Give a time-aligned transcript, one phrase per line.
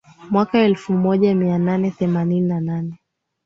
[0.29, 2.95] mwaka elfu moja mia nane themanini na nane